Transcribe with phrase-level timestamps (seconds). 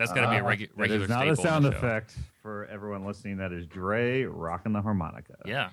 [0.00, 3.04] That's got to be a Uh, regu- regular is not a sound effect for everyone
[3.04, 3.36] listening.
[3.36, 5.34] That is Dre rocking the harmonica.
[5.44, 5.68] Yeah.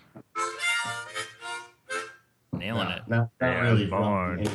[2.51, 3.03] Nailing it.
[3.08, 3.85] Not, not Yeah, really.
[3.85, 4.45] born.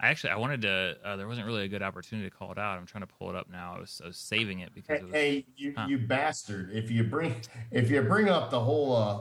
[0.00, 0.96] I actually I wanted to.
[1.04, 2.78] Uh, there wasn't really a good opportunity to call it out.
[2.78, 3.74] I'm trying to pull it up now.
[3.76, 5.12] I was, I was saving it because Hey, it was.
[5.12, 5.86] hey, you, Huh.
[5.88, 6.70] you bastard!
[6.72, 7.36] If you bring
[7.70, 9.20] if you bring up the whole uh,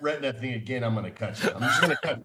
[0.00, 1.50] retina thing again, I'm gonna cut you.
[1.54, 2.22] I'm just gonna cut.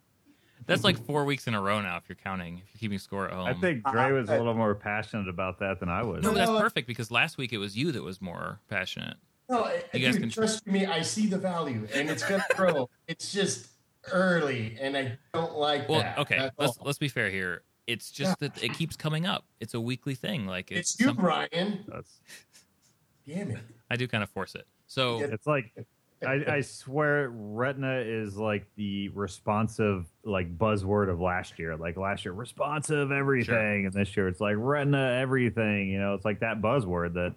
[0.70, 1.06] That's like mm-hmm.
[1.06, 1.98] four weeks in a row now.
[1.98, 3.48] If you're counting, if you're keeping score at home.
[3.48, 3.92] I think uh-huh.
[3.92, 6.24] Dre was a little more passionate about that than I was.
[6.24, 9.18] No, that's uh, perfect because last week it was you that was more passionate.
[9.50, 10.86] No, You uh, guys dude, can- trust me.
[10.86, 12.88] I see the value, and it's gonna grow.
[13.08, 13.68] it's just
[14.12, 16.20] early, and I don't like Well, that.
[16.20, 16.86] okay, let's all.
[16.86, 17.64] let's be fair here.
[17.88, 19.46] It's just that it keeps coming up.
[19.60, 20.46] It's a weekly thing.
[20.46, 21.84] Like it's, It's you, some- Brian.
[21.88, 22.22] That's,
[23.28, 23.60] Damn it!
[23.90, 24.68] I do kind of force it.
[24.86, 25.72] So it's like
[26.26, 31.78] I, I swear Retina is like the responsive like buzzword of last year.
[31.78, 35.90] Like last year, responsive everything, and this year it's like Retina everything.
[35.90, 37.36] You know, it's like that buzzword that,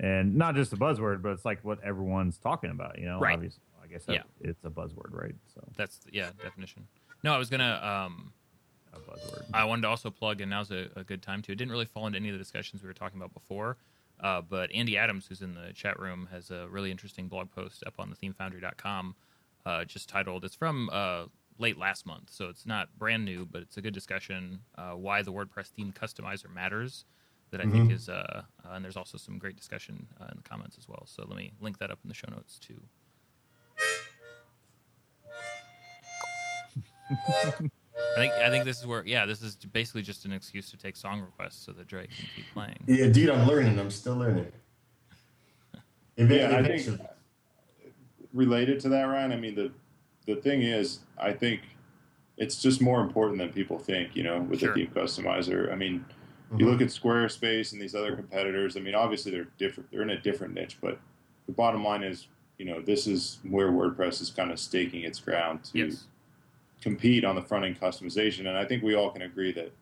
[0.00, 2.98] and not just a buzzword, but it's like what everyone's talking about.
[2.98, 3.34] You know, Right.
[3.34, 4.22] obviously, I guess Yeah.
[4.40, 5.34] it's a buzzword, right?
[5.54, 6.86] So that's yeah definition.
[7.22, 7.80] No, I was gonna.
[7.82, 8.32] um
[8.94, 9.44] a buzzword.
[9.52, 11.52] I wanted to also plug, and now's a, a good time to.
[11.52, 13.76] It didn't really fall into any of the discussions we were talking about before,
[14.20, 17.82] uh, but Andy Adams, who's in the chat room, has a really interesting blog post
[17.86, 19.14] up on thethemefoundry.com,
[19.64, 20.44] uh, just titled.
[20.44, 21.26] It's from uh,
[21.58, 25.22] late last month, so it's not brand new, but it's a good discussion uh, why
[25.22, 27.04] the WordPress theme customizer matters.
[27.52, 30.42] That I think is, uh, uh, and there's also some great discussion uh, in the
[30.42, 31.04] comments as well.
[31.06, 32.82] So let me link that up in the show notes too.
[38.16, 40.76] I think I think this is where yeah, this is basically just an excuse to
[40.76, 42.76] take song requests so that Drake can keep playing.
[42.86, 43.78] Yeah, dude, I'm learning.
[43.78, 44.50] I'm still learning.
[46.16, 47.08] If Yeah, I eventually- think
[48.32, 49.32] related to that, Ryan.
[49.32, 49.70] I mean, the
[50.26, 51.60] the thing is, I think
[52.36, 54.16] it's just more important than people think.
[54.16, 54.74] You know, with Sure.
[54.74, 55.70] the theme customizer.
[55.72, 56.04] I mean,
[56.52, 56.60] Mhm.
[56.60, 58.76] you look at Squarespace and these other competitors.
[58.76, 59.90] I mean, obviously they're different.
[59.90, 60.98] They're in a different niche, but
[61.46, 62.28] the bottom line is,
[62.58, 66.06] you know, this is where WordPress is kind of staking its ground to Yes.
[66.80, 68.40] Compete on the front end customization.
[68.40, 69.72] And I think we all can agree that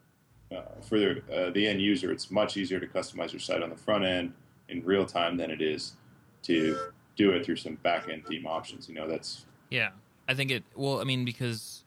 [0.55, 3.71] uh, for the, uh, the end user, it's much easier to customize your site on
[3.71, 4.33] the front end
[4.69, 5.95] in real time than it is
[6.43, 6.79] to
[7.17, 8.89] do it through some back end theme options.
[8.89, 9.91] You know, that's Yeah,
[10.29, 10.65] I think it.
[10.75, 11.85] Well, I mean, because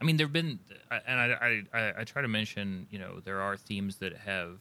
[0.00, 0.58] I mean, there've been,
[0.90, 4.58] and I, I, I, try to mention, you know, there are themes that have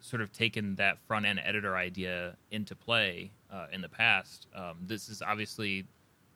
[0.00, 4.46] sort of taken that front end editor idea into play uh, in the past.
[4.54, 5.84] Um, this is obviously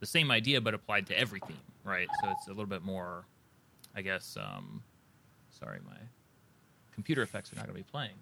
[0.00, 2.08] the same idea, but applied to every theme, right?
[2.22, 3.26] So it's a little bit more,
[3.94, 4.36] I guess.
[4.40, 4.82] Um,
[5.50, 5.96] sorry, my
[6.92, 8.14] computer effects are not going to be playing.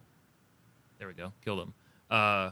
[0.98, 1.74] There we go, killed them.
[2.10, 2.50] Uh,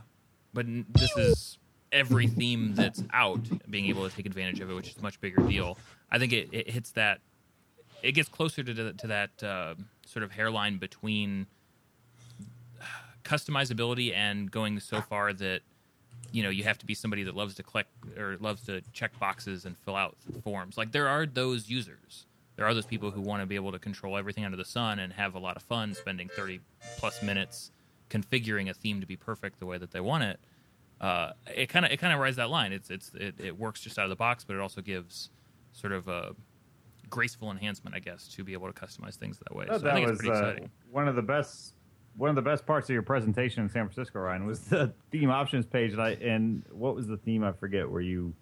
[0.53, 1.59] but this is
[1.93, 3.41] every theme that's out
[3.71, 5.79] being able to take advantage of it, which is a much bigger deal.
[6.11, 7.21] I think it, it hits that.
[8.03, 9.75] It gets closer to the, to that uh,
[10.05, 11.47] sort of hairline between
[13.25, 15.63] customizability and going so far that
[16.37, 17.89] you know you have to be somebody that loves to collect
[18.19, 20.15] or loves to check boxes and fill out
[20.45, 20.77] forms.
[20.77, 22.27] Like there are those users.
[22.57, 24.99] There are those people who want to be able to control everything under the sun
[24.99, 26.61] and have a lot of fun spending 30
[26.99, 27.71] plus minutes
[28.11, 30.39] configuring a theme to be perfect the way that they want it.
[31.01, 32.75] Uh, it kind of it kind of rides that line.
[32.75, 35.31] It's it's it, it works just out of the box, but it also gives
[35.73, 36.35] sort of a
[37.09, 39.69] graceful enhancement, I guess, to be able to customize things that way.
[39.71, 40.71] Oh, so I that think was it's pretty uh, exciting.
[40.91, 41.76] one of the best
[42.17, 45.31] one of the best parts of your presentation in San Francisco, Ryan, was the theme
[45.31, 45.93] options page.
[45.93, 47.45] And I and what was the theme?
[47.45, 47.89] I forget.
[47.89, 48.35] Where you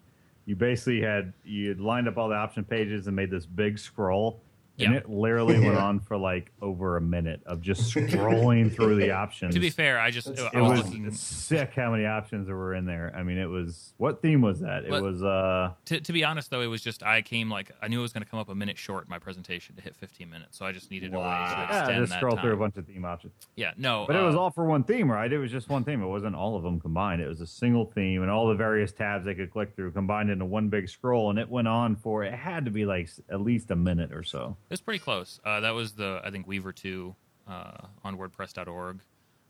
[0.47, 3.79] you basically had you had lined up all the option pages and made this big
[3.79, 4.43] scroll.
[4.79, 9.13] And it literally went on for like over a minute of just scrolling through the
[9.13, 9.55] options.
[9.55, 12.47] To be fair, I just It's- I it was, was looking sick how many options
[12.49, 13.13] there were in there.
[13.17, 14.85] I mean, it was what theme was that?
[14.85, 17.71] It What- was uh to, to be honest though, it was just I came like
[17.83, 19.83] I knew it was going to come up a minute short in my presentation to
[19.83, 21.67] hit 15 minutes, so I just needed a way to Wow.
[21.71, 22.43] yeah, just that scroll time.
[22.45, 23.33] through a bunch of theme options.
[23.57, 25.33] Yeah, no, But it was uh, all for one theme, right?
[25.33, 26.03] It was just one theme.
[26.03, 27.23] It wasn't all of them combined.
[27.23, 30.31] It was a single theme and all the various tabs they could click through combined
[30.31, 31.31] into one big scroll.
[31.31, 34.23] And it went on for, it had to be like at least a minute or
[34.23, 34.57] so.
[34.65, 35.41] It was pretty close.
[35.45, 37.15] Uh, that was the I think Weaver two
[37.49, 39.01] uh, on WordPress.org.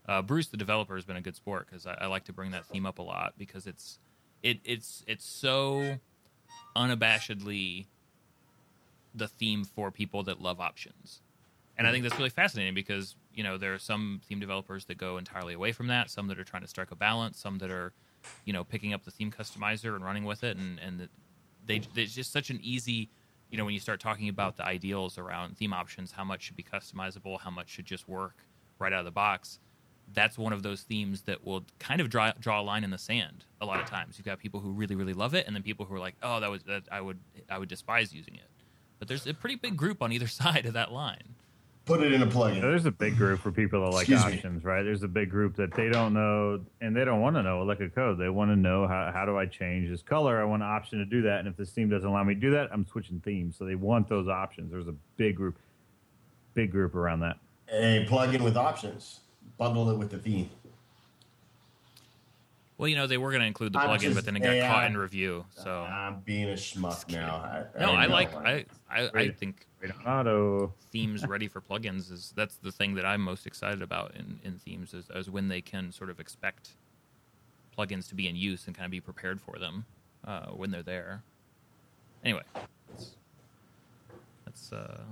[0.06, 2.50] Uh, Bruce, the developer, has been a good sport because I, I like to bring
[2.50, 3.98] that theme up a lot because it's
[4.42, 5.98] it it's it's so
[6.76, 7.86] unabashedly
[9.14, 11.22] the theme for people that love options,
[11.78, 14.98] and I think that's really fascinating because you know there are some theme developers that
[14.98, 17.70] go entirely away from that, some that are trying to strike a balance, some that
[17.70, 17.92] are
[18.44, 21.08] you know picking up the theme customizer and running with it, and and
[21.66, 23.08] they it's just such an easy
[23.54, 26.56] you know when you start talking about the ideals around theme options how much should
[26.56, 28.34] be customizable how much should just work
[28.80, 29.60] right out of the box
[30.12, 32.98] that's one of those themes that will kind of draw draw a line in the
[32.98, 34.18] sand a lot of times.
[34.18, 36.40] You've got people who really really love it and then people who are like oh
[36.40, 37.18] that was that i would
[37.48, 38.50] i would despise using it.
[38.98, 41.36] But there's a pretty big group on either side of that line
[41.84, 42.60] put it in a plugin.
[42.60, 44.34] There's a big group for people that like Excuse me.
[44.34, 44.82] options, right?
[44.82, 47.80] There's a big group that they don't know and they don't want to know like
[47.80, 48.18] a code.
[48.18, 50.40] They want to know how, how do I change this color?
[50.40, 51.40] I want an option to do that.
[51.40, 53.56] And if this theme doesn't allow me to do that, I'm switching themes.
[53.58, 54.70] So they want those options.
[54.70, 55.58] There's a big group,
[56.54, 57.36] big group around that.
[57.70, 59.20] A plugin with options.
[59.58, 60.50] Bundle it with the theme.
[62.76, 64.40] Well, you know, they were going to include the I'm plugin, just- but then it
[64.40, 64.68] got yeah.
[64.72, 65.44] caught in review.
[65.50, 67.36] So I'm being a schmuck now.
[67.36, 68.12] I, no, I know.
[68.12, 69.73] like I I, I think Wait,
[70.06, 70.72] auto.
[70.90, 74.58] themes ready for plugins is that's the thing that I'm most excited about in, in
[74.58, 76.70] themes is, is when they can sort of expect
[77.76, 79.84] plugins to be in use and kind of be prepared for them
[80.26, 81.22] uh, when they're there.
[82.24, 82.42] Anyway,
[82.90, 83.10] that's
[84.44, 85.02] that's, uh,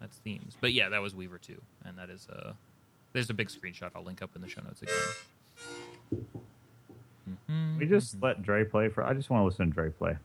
[0.00, 0.56] that's themes.
[0.60, 2.52] But yeah, that was Weaver too, and that is uh,
[3.12, 4.94] there's a big screenshot I'll link up in the show notes again.
[7.48, 7.78] Mhm.
[7.78, 9.02] We just let Dre play for.
[9.02, 10.16] I just want to listen to Dre play.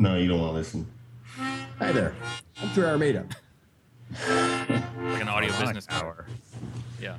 [0.00, 0.86] No, you don't want to listen.
[1.80, 2.14] Hi there.
[2.62, 3.26] I'm Drew Armada.
[4.12, 6.24] like an audio business hour.
[7.02, 7.16] Yeah.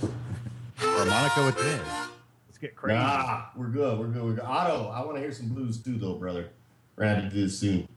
[0.00, 1.76] Or Monica with Dre.
[2.46, 2.96] Let's get crazy.
[3.02, 3.98] Ah, we're good.
[3.98, 4.22] We're good.
[4.22, 4.44] We're good.
[4.44, 6.50] Otto, I want to hear some blues too, though, brother.
[6.94, 7.88] We're gonna have to do this soon.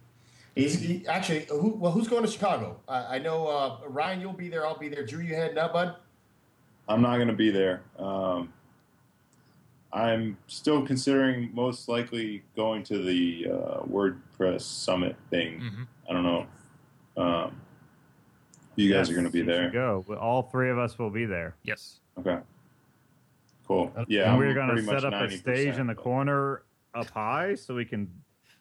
[0.55, 1.75] Is he, actually who?
[1.75, 2.79] Well, who's going to Chicago?
[2.87, 4.65] I, I know uh, Ryan, you'll be there.
[4.65, 5.05] I'll be there.
[5.05, 5.95] Drew, you heading up, bud?
[6.89, 7.83] I'm not going to be there.
[7.99, 8.51] Um,
[9.93, 15.59] I'm still considering most likely going to the uh, WordPress Summit thing.
[15.61, 16.45] hmm I don't know.
[17.17, 17.61] Um,
[18.75, 19.69] you guys Yes, are going to be there.
[19.69, 20.05] Go.
[20.19, 21.55] All three of us will be there.
[21.63, 21.99] Yes.
[22.19, 22.37] Okay.
[23.67, 23.91] Cool.
[24.07, 24.29] Yeah.
[24.29, 26.63] and we're going to set up a stage in the corner
[26.93, 28.09] up high so we can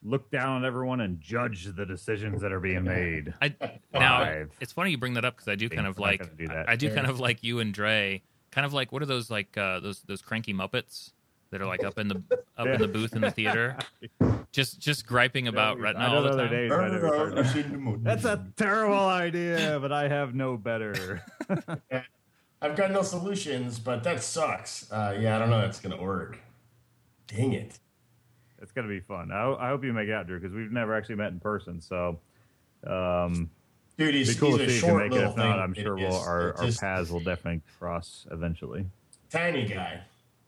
[0.03, 3.33] look down on everyone and judge the decisions that are being made.
[3.41, 3.55] I
[3.93, 4.51] now Five.
[4.61, 6.69] it's funny you bring that up because I do kind of like do that.
[6.69, 9.31] I, I do kind of like you and Dre, kind of like what are those
[9.31, 11.13] like uh, those those cranky Muppets
[11.57, 12.23] that are like up in the
[12.59, 13.77] up in the booth in the theater,
[14.53, 16.51] just just griping about I Retina all the the time.
[16.51, 16.71] day.
[16.71, 21.23] I That's That's a terrible idea, but I have no better.
[22.63, 24.91] I've got no solutions, but that sucks.
[24.93, 25.59] Uh, yeah, I don't know.
[25.61, 26.39] if That's gonna work.
[27.27, 27.79] Dang it.
[28.63, 29.31] It's going to be fun.
[29.31, 31.79] I, I hope you make it out, Drew, because we've never actually met in person.
[31.79, 32.19] So,
[32.87, 33.51] um,
[33.99, 35.15] Dude, he's, be cool he's to a see you short make it.
[35.17, 35.61] little If not, thing.
[35.63, 38.87] I'm It sure we'll, is- our, it's our paths will definitely cross eventually.
[39.29, 40.01] tiny guy.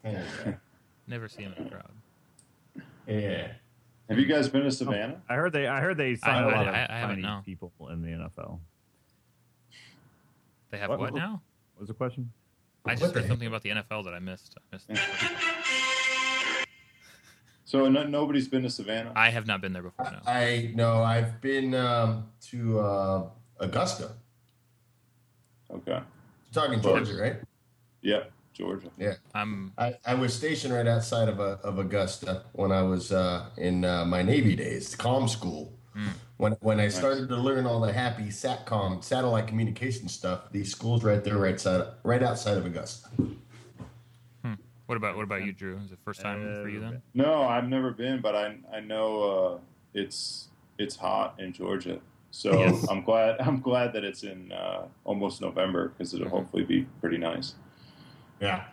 [0.02, 0.56] Tiny guy.
[1.08, 1.90] Never see him in a crowd.
[3.06, 3.48] Yeah.
[4.08, 5.20] Have you guys been to Savannah?
[5.28, 5.66] I heard they.
[5.66, 8.08] I heard they signed I- a lot I- of I haven't, tiny people in the
[8.08, 8.60] NFL.
[10.70, 10.98] They have What?
[10.98, 11.40] what, now?
[11.74, 12.30] What was the question?
[12.84, 14.54] I just the heard something about the NFL that I missed.
[14.72, 14.90] I missed.
[17.64, 19.12] So no, nobody's been to Savannah.
[19.14, 20.06] I have not been there before.
[20.10, 20.18] No.
[20.26, 23.28] I no, I've been um, to uh,
[23.60, 24.12] Augusta.
[25.70, 25.90] Okay.
[25.90, 26.02] You're
[26.54, 27.36] talking Georgia, right?
[28.00, 28.32] Yep.
[28.58, 28.90] Georgia.
[28.98, 29.14] Yeah.
[29.34, 33.46] I'm I, I was stationed right outside of, uh, of Augusta when I was uh,
[33.56, 35.72] in uh, my Navy days, comm school.
[36.36, 41.02] When when I started to learn all the happy satcom satellite communication stuff, these schools
[41.02, 43.08] right there, right side, right outside of Augusta.
[44.86, 45.76] What about what about you, Drew?
[45.84, 47.02] Is it first time for you then?
[47.12, 49.58] No, I've never been, but I I know uh,
[49.92, 51.98] it's it's hot in Georgia.
[52.30, 52.86] So Yes.
[52.88, 57.18] I'm glad I'm glad that it's in uh, almost November because it'll hopefully be pretty
[57.18, 57.54] nice.
[58.40, 58.64] Yeah.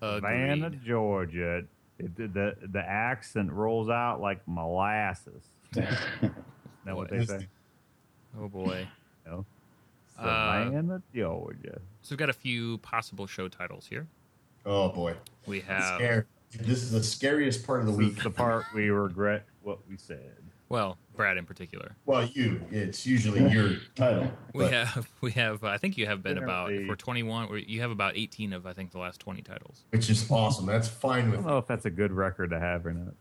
[0.00, 0.84] Savannah, Agreed.
[0.84, 1.62] Georgia.
[1.98, 5.42] It, the, the the accent rolls out like molasses.
[5.76, 5.84] Is
[6.84, 7.46] that what they say?
[8.40, 8.86] Oh boy.
[9.26, 9.44] No.
[10.18, 11.80] Uh, Savannah, Georgia.
[12.02, 14.06] So we've got a few possible show titles here.
[14.64, 15.14] Oh boy.
[15.46, 16.24] We have.
[16.52, 18.16] This is the scariest part of the This week.
[18.18, 20.36] is the part we regret what we said.
[20.70, 21.94] Well, Brad in particular.
[22.06, 22.62] Well, you.
[22.70, 24.30] It's usually your title.
[24.54, 27.80] We but- have we have I think you have been about for 21 or you
[27.82, 29.84] have about 18 of I think the last 20 titles.
[29.90, 30.64] which is awesome.
[30.66, 31.50] That's fine I with don't me.
[31.52, 33.14] know if that's a good record to have or not.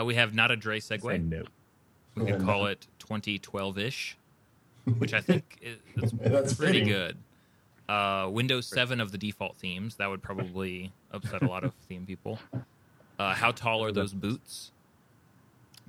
[0.00, 1.28] Uh, we have not a Dre Say segue.
[1.28, 1.44] no.
[2.16, 4.16] We could call it 2012-ish,
[4.98, 6.88] which I think is it's That's pretty fitting.
[6.88, 7.16] good.
[7.88, 9.94] Uh, Windows 7 of the default themes.
[9.96, 12.38] That would probably upset a lot of theme people.
[13.18, 14.72] Uh, how tall are those boots?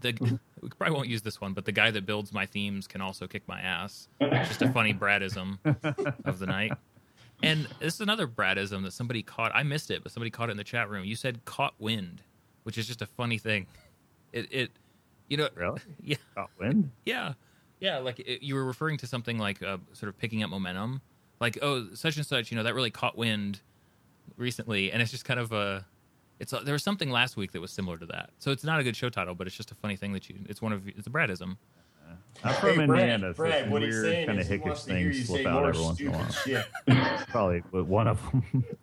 [0.01, 3.01] The, we probably won't use this one, but the guy that builds my themes can
[3.01, 4.07] also kick my ass.
[4.19, 5.57] It's just a funny Bradism
[6.25, 6.73] of the night.
[7.41, 9.51] And this is another Bradism that somebody caught.
[9.55, 11.05] I missed it, but somebody caught it in the chat room.
[11.05, 12.21] You said caught wind,
[12.63, 13.67] which is just a funny thing.
[14.31, 14.71] It, it
[15.27, 15.81] you know, Really?
[16.03, 16.91] yeah, Got wind?
[17.03, 17.33] yeah,
[17.79, 17.97] yeah.
[17.97, 21.01] Like it, you were referring to something like uh, sort of picking up momentum,
[21.39, 22.51] like oh, such and such.
[22.51, 23.61] You know, that really caught wind
[24.37, 25.83] recently, and it's just kind of a.
[26.39, 28.79] It's a, there was something last week that was similar to that, so it's not
[28.79, 30.37] a good show title, but it's just a funny thing that you.
[30.47, 31.57] It's one of it's a Bradism.
[32.07, 34.49] Uh, I'm from Hey, Brad, Indiana, so Brad, what he's weird saying kind of is
[34.49, 36.31] he hickish wants to hear things you slip say out more every once in a
[36.31, 37.01] stupid while.
[37.01, 37.27] shit.
[37.27, 38.63] Probably with one of them.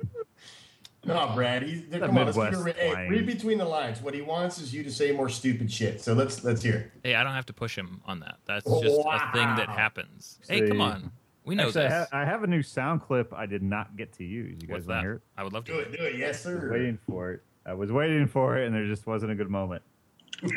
[1.04, 1.62] No, Brad.
[1.62, 3.08] He's, That come on, let's keep it Midwest re- hey, slang.
[3.10, 4.02] read between the lines.
[4.02, 6.00] What he wants is you to say more stupid shit.
[6.00, 6.74] So let's let's hear.
[6.74, 6.90] it.
[7.04, 8.38] Hey, I don't have to push him on that.
[8.44, 9.74] That's just a thing that Wow.
[9.76, 10.40] happens.
[10.48, 11.12] Hey, come on.
[11.46, 12.08] We know Actually, I, this.
[12.12, 14.58] I have a new sound clip I did not get to use.
[14.60, 15.22] You guys What's want to hear it?
[15.38, 15.72] I would love to.
[15.72, 16.16] Do it, do it.
[16.16, 16.70] Yes, I was sir.
[16.72, 17.42] waiting for it.
[17.64, 19.82] I was waiting for it, and there just wasn't a good moment.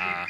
[0.00, 0.26] Ah,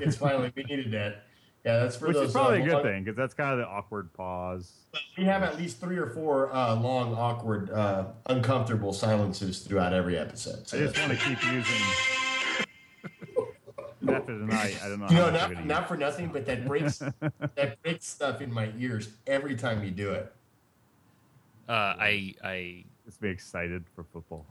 [0.00, 1.24] It's finally we needed that.
[1.64, 2.28] Yeah, that's for Which those.
[2.28, 4.72] is probably uh, a good long- thing because that's kind of the awkward pause.
[5.16, 10.16] We have at least three or four uh, long, awkward, uh, uncomfortable silences throughout every
[10.16, 10.68] episode.
[10.68, 11.82] So I just want to keep using.
[14.28, 15.06] After tonight, I don't know.
[15.10, 16.98] you know, not not for nothing, but that breaks
[17.54, 20.30] that breaks stuff in my ears every time you do it.
[21.68, 22.84] uh, I, I, use.
[23.06, 24.44] Just be excited for football.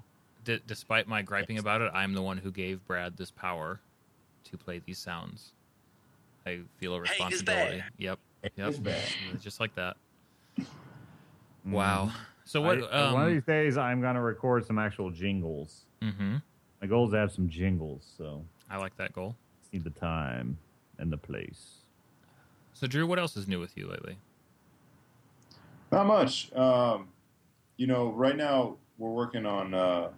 [0.46, 3.80] d- despite my griping about it, I'm the one who gave Brad this power
[4.46, 5.52] to play these sounds.
[6.48, 7.84] I feel a responsibility.
[8.00, 9.04] Yep, It yep, is bad.
[9.42, 9.96] just like that.
[11.66, 12.12] Wow.
[12.46, 12.82] So what?
[12.82, 15.86] I- um, one of these days, I'm gonna record some actual jingles.
[16.02, 16.42] mhm.
[16.82, 19.36] My goal is to have some jingles, so I like that goal.
[19.68, 20.58] Just need the time
[20.98, 21.80] and the place.
[22.74, 24.18] So Drew, what else is new with you lately?
[25.92, 26.54] Not much.
[26.54, 27.10] Um,
[27.78, 29.74] you know, right now we're working on.
[29.74, 30.10] Uh,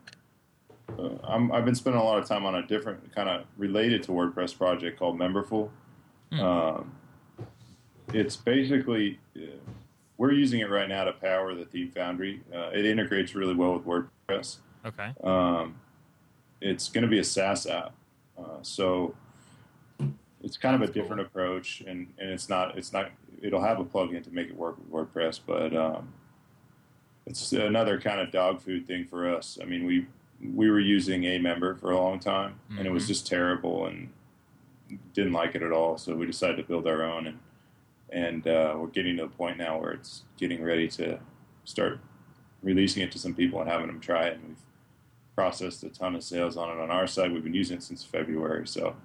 [0.98, 4.04] uh, I'm, I've been spending a lot of time on a different kind of related
[4.04, 5.70] to WordPress project called Memberful.
[6.32, 6.40] Hmm.
[6.40, 6.92] Um,
[8.14, 9.58] it's basically uh,
[10.18, 12.42] we're using it right now to power the Theme Foundry.
[12.54, 14.58] Uh, it integrates really well with WordPress.
[14.86, 15.14] Okay.
[15.24, 15.76] Um,
[16.62, 17.94] it's going to be a SaaS app,
[18.38, 19.16] uh, so
[20.44, 21.04] it's kind of a That's cool.
[21.04, 24.56] different approach, and, and it's not it's not it'll have a plugin to make it
[24.56, 26.14] work with WordPress, but um,
[27.26, 29.58] it's another kind of dog food thing for us.
[29.62, 30.08] I mean, we
[30.54, 33.08] we were using aMember for a long time, and it was Mhm.
[33.08, 34.10] just terrible, and
[35.14, 35.98] didn't like it at all.
[35.98, 37.40] So we decided to build our own, and
[38.12, 41.20] and uh, we're getting to the point now where it's getting ready to
[41.66, 42.00] start
[42.64, 44.34] releasing it to some people and having them try it.
[44.40, 44.58] And we've
[45.36, 47.32] processed a ton of sales on it on our side.
[47.32, 48.96] We've been using it since February, so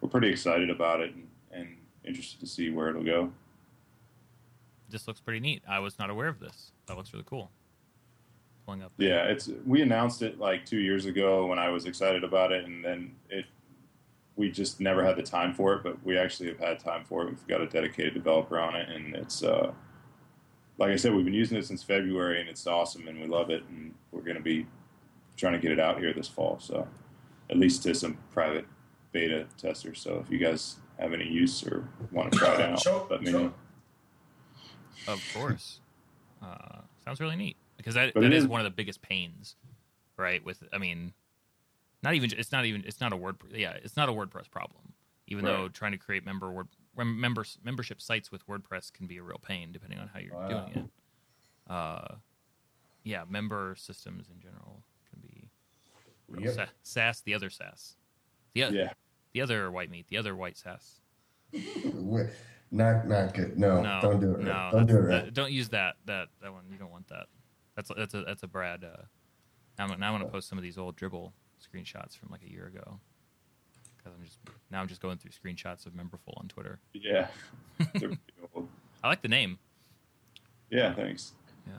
[0.00, 3.32] we're pretty excited about it and, and interested to see where it'll go.
[4.88, 5.62] This looks pretty neat.
[5.68, 6.72] I was not aware of this.
[6.86, 7.50] That looks really cool.
[8.66, 8.92] Pulling up.
[8.98, 12.64] Yeah, it's we announced it like two years ago when I was excited about it,
[12.64, 13.44] and then it
[14.36, 15.82] we just never had the time for it.
[15.82, 17.28] But we actually have had time for it.
[17.28, 19.72] We've got a dedicated developer on it, and it's uh,
[20.78, 23.50] like I said, we've been using it since February, and it's awesome, and we love
[23.50, 24.66] it, and we're going to be
[25.36, 26.58] trying to get it out here this fall.
[26.58, 26.88] So
[27.48, 28.66] at least to some private
[29.12, 29.94] beta tester.
[29.94, 33.22] So if you guys have any use or want to try it out, Show- let
[33.22, 33.54] me show- know.
[35.08, 35.80] Of course.
[36.42, 39.02] Uh, sounds really neat because that But that it is is- one of the biggest
[39.02, 39.56] pains,
[40.16, 40.44] right?
[40.44, 41.12] With I mean,
[42.02, 44.94] not even it's not even it's not a word yeah it's not a WordPress problem.
[45.26, 49.16] Even though trying to create member word rem- members membership sites with WordPress can be
[49.18, 50.48] a real pain depending on how you're Wow.
[50.48, 50.84] doing
[51.66, 51.70] it.
[51.72, 52.16] Uh,
[53.04, 55.48] yeah, member systems in general can be
[56.42, 56.54] Yep.
[56.54, 57.20] sa- SaaS.
[57.22, 57.96] The other SaaS,
[58.54, 58.92] the oth- Yeah.
[59.32, 61.00] the other white meat, the other white SaaS.
[61.94, 62.30] We're-
[62.72, 63.58] Not not good.
[63.58, 64.40] No, No, don't do it.
[64.40, 64.70] No, Right.
[64.72, 65.24] Don't do it right.
[65.24, 65.96] that- don't use that.
[66.06, 66.64] That that one.
[66.70, 67.26] You don't want that.
[67.74, 68.84] That's that's a that's a Brad.
[68.84, 69.02] Uh,
[69.78, 72.50] now I'm, now I'm gonna post some of these old Dribbble screenshots from like a
[72.50, 73.00] year ago.
[73.96, 74.38] Because I'm just
[74.70, 76.78] now I'm just going through screenshots of Memberful on Twitter.
[76.92, 77.26] Yeah.
[77.94, 78.20] They're pretty
[78.54, 78.68] old.
[79.02, 79.58] I like the name.
[80.70, 81.32] yeah, thanks.
[81.66, 81.74] Yeah.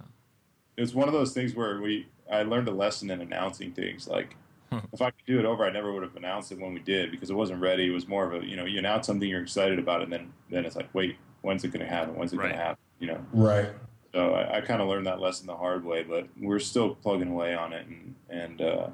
[0.75, 4.08] it's one of those things where we I learned a lesson in announcing things.
[4.10, 4.36] Like
[4.94, 7.12] if I could do it over, I never would have announced it when we did
[7.12, 7.88] because it wasn't ready.
[7.88, 10.32] It was more of a you know you announce something you're excited about, and then
[10.50, 12.16] then it's like wait, when's it going to happen?
[12.16, 12.78] When's it going to happen?
[13.00, 13.25] You know.
[13.34, 13.70] Right.
[14.13, 17.30] So I, I kind of learned that lesson the hard way, but we're still plugging
[17.30, 18.88] away on it, and and uh,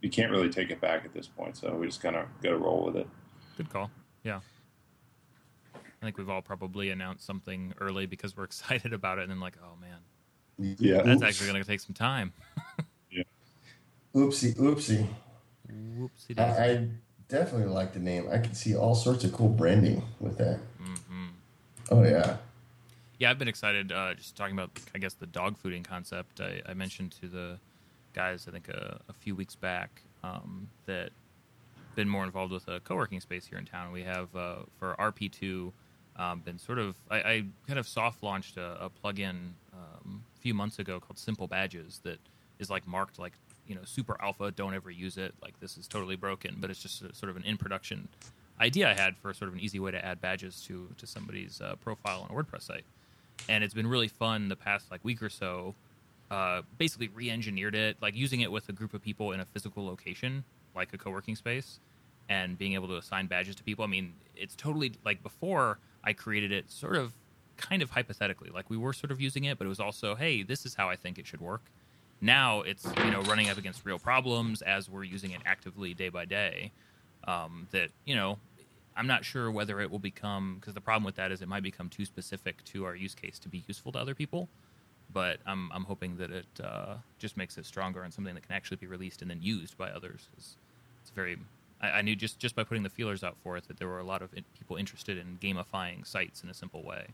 [0.00, 1.56] you can't really take it back at this point.
[1.56, 3.08] So we just kind of got to roll with it.
[3.56, 3.90] Good call.
[4.24, 4.40] Yeah.
[5.74, 9.40] I think we've all probably announced something early because we're excited about it, and then
[9.40, 9.98] like, oh man,
[10.80, 11.02] Yeah.
[11.02, 11.22] that's Oops.
[11.22, 12.32] actually going to take some time.
[14.14, 15.06] Oopsie, oopsie.
[15.98, 16.70] Whoopsie I.
[16.70, 16.88] I
[17.28, 18.28] definitely like the name.
[18.30, 20.58] I can see all sorts of cool branding with that.
[20.78, 21.28] hmm
[21.90, 22.36] Oh yeah.
[23.18, 23.92] Yeah, I've been excited.
[23.92, 26.40] Uh, just talking about, I guess, the dog fooding concept.
[26.40, 27.58] I, I mentioned to the
[28.14, 31.10] guys, I think, a, a few weeks back, um, that
[31.94, 33.92] been more involved with a co-working space here in town.
[33.92, 35.72] We have uh, for RP2
[36.16, 36.96] um, been sort of.
[37.10, 41.18] I, I kind of soft launched a, a plugin um, a few months ago called
[41.18, 42.18] Simple Badges that
[42.58, 43.32] is like marked like
[43.72, 44.50] you know super alpha.
[44.50, 45.34] Don't ever use it.
[45.42, 46.56] Like this is totally broken.
[46.60, 48.08] But it's just a, sort of an in production
[48.60, 51.60] idea I had for sort of an easy way to add badges to to somebody's
[51.60, 52.84] uh, profile on a WordPress site
[53.48, 55.74] and it's been really fun the past like week or so.
[56.30, 59.84] Uh, basically, re-engineered it, like using it with a group of people in a physical
[59.84, 61.78] location, like a co-working space,
[62.30, 63.84] and being able to assign badges to people.
[63.84, 67.12] I mean, it's totally like before I created it, sort of
[67.58, 68.48] kind of hypothetically.
[68.48, 70.88] Like we were sort of using it, but it was also, hey, this is how
[70.88, 71.70] I think it should work.
[72.22, 76.08] Now it's you know running up against real problems as we're using it actively day
[76.08, 76.70] by day.
[77.24, 78.38] Um, that you know,
[78.96, 81.64] I'm not sure whether it will become because the problem with that is it might
[81.64, 84.48] become too specific to our use case to be useful to other people.
[85.12, 88.54] But I'm I'm hoping that it uh, just makes it stronger and something that can
[88.54, 90.28] actually be released and then used by others.
[90.36, 90.56] It's,
[91.02, 91.38] it's very
[91.82, 94.04] I, knew just just by putting the feelers out for it that there were a
[94.04, 97.06] lot of people interested in gamifying sites in a simple way.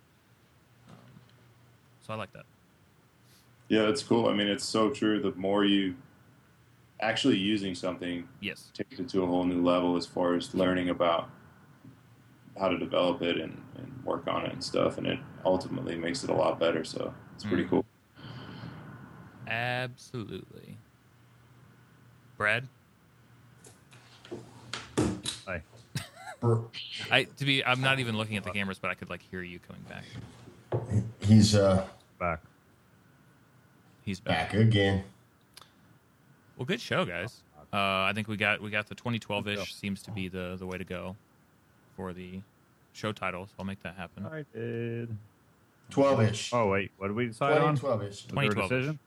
[0.90, 1.20] Um,
[2.06, 2.44] so I like that.
[3.68, 4.28] Yeah, that's cool.
[4.28, 5.20] I mean, it's so true.
[5.20, 5.94] The more you
[7.00, 8.70] actually using something Yes.
[8.74, 11.28] takes it to a whole new level as far as learning about
[12.58, 16.24] how to develop it and, and work on it and stuff, and it ultimately makes
[16.24, 16.82] it a lot better.
[16.84, 17.70] So it's pretty Mm.
[17.70, 17.84] cool.
[19.46, 20.76] Absolutely.
[22.36, 22.68] Brad,
[25.46, 25.62] Hi.
[27.10, 29.42] I to be I'm not even looking at the cameras, but I could like hear
[29.42, 30.04] you coming back.
[31.20, 31.86] He's uh,
[32.20, 32.42] Back.
[34.08, 34.52] He's back.
[34.52, 35.04] back again.
[36.56, 37.42] Well, good show, guys.
[37.70, 40.78] Uh, I think we got we got the 2012ish seems to be the the way
[40.78, 41.14] to go
[41.94, 42.40] for the
[42.94, 43.44] show title.
[43.48, 44.24] So I'll make that happen.
[44.24, 45.14] I did.
[45.90, 46.54] 12 ish.
[46.54, 47.76] Oh wait, what did we decide on?
[47.76, 48.08] 2012 ish.
[48.08, 48.70] Was there a 2012.
[48.70, 48.98] decision?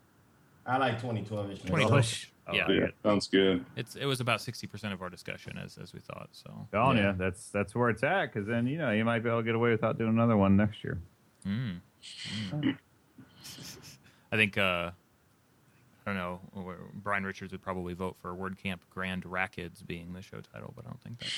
[0.68, 1.62] I like 2012 ish.
[1.64, 2.26] 2012.
[2.48, 2.70] Oh, Yeah.
[2.70, 3.66] Yeah, sounds good.
[3.76, 6.30] It's it was about 60% of our discussion as as we thought.
[6.32, 7.14] So Telling Yeah.
[7.14, 8.32] you, that's that's where it's at.
[8.32, 10.56] Because then you know you might be able to get away without doing another one
[10.56, 11.00] next year.
[11.48, 11.80] Mm.
[12.52, 12.78] Mm.
[14.32, 14.92] I think uh,
[16.06, 16.40] I don't know.
[16.96, 20.90] Brian Richards would probably vote for WordCamp Grand Rapids being the show title, but I
[20.90, 21.30] don't think that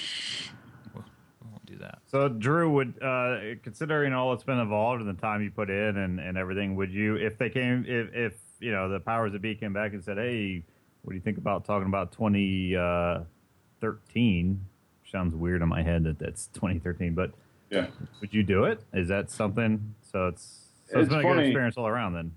[0.94, 1.04] we'll,
[1.44, 2.00] we won't do that.
[2.08, 5.98] So Drew, would uh, considering all that's been involved and the time you put in
[5.98, 9.42] and, and everything, would you if they came if if you know the powers that
[9.42, 10.64] be came back and said, hey,
[11.02, 14.66] what do you think about talking about 2013?
[15.12, 17.32] Sounds weird in my head that that's 2013, but
[17.70, 17.88] Yeah.
[18.22, 18.82] would you do it?
[18.94, 19.96] Is that something?
[20.02, 22.32] So it's so it's It's been a good experience all around then.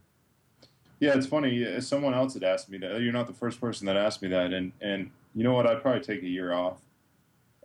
[0.99, 1.81] Yeah, it's funny.
[1.81, 3.01] Someone else had asked me that.
[3.01, 5.67] You're not the first person that asked me that, and and you know what?
[5.67, 6.79] I'd probably take a year off,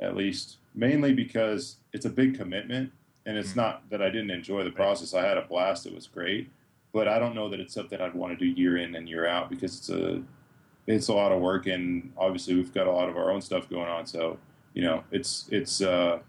[0.01, 2.91] at least, mainly because it's a big commitment,
[3.25, 5.13] and it's not that I didn't enjoy the process.
[5.13, 5.85] I had a blast.
[5.85, 6.49] It was great,
[6.91, 9.25] but I don't know that it's something I'd want to do year in and year
[9.25, 10.21] out because it's a
[10.87, 13.69] it's a lot of work, and obviously we've got a lot of our own stuff
[13.69, 14.05] going on.
[14.05, 14.37] So
[14.73, 16.19] you know, it's it's uh,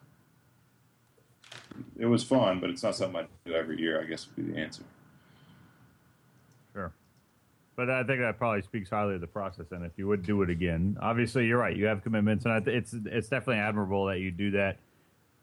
[1.98, 4.00] it was fun, but it's not something I do every year.
[4.00, 4.84] I guess would be the answer.
[7.74, 9.66] But I think that probably speaks highly of the process.
[9.72, 11.74] And if you would do it again, obviously you're right.
[11.76, 14.78] You have commitments, and I th- it's it's definitely admirable that you do that.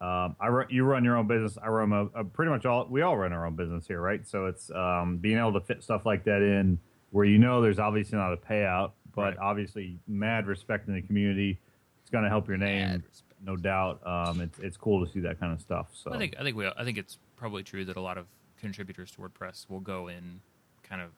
[0.01, 1.57] Um, I run, you run your own business.
[1.61, 2.85] I run a, a pretty much all.
[2.89, 4.25] We all run our own business here, right?
[4.27, 6.79] So it's um, being able to fit stuff like that in
[7.11, 9.37] where you know there's obviously not a payout, but Right.
[9.39, 11.59] obviously mad respect in the community.
[12.01, 13.03] It's going to help your name,
[13.43, 13.99] no doubt.
[14.05, 15.87] Um, it's it's cool to see that kind of stuff.
[15.93, 18.27] So I think I think we I think it's probably true that a lot of
[18.57, 20.39] contributors to WordPress will go in
[20.83, 21.09] kind of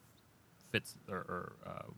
[0.72, 1.90] fits or, or uh,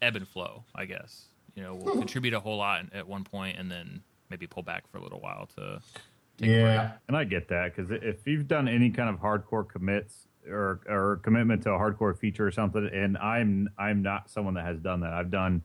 [0.00, 0.64] ebb and flow.
[0.74, 4.46] I guess you know will contribute a whole lot at one point and then maybe
[4.46, 5.80] pull back for a little while to
[6.38, 6.74] take a break.
[6.74, 6.92] Yeah.
[7.08, 11.20] And I get that because if you've done any kind of hardcore commits or or
[11.22, 15.00] commitment to a hardcore feature or something, and I'm I'm not someone that has done
[15.00, 15.12] that.
[15.12, 15.62] I've done